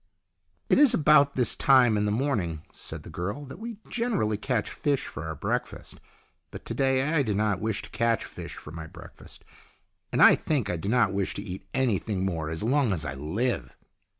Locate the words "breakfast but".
5.35-6.65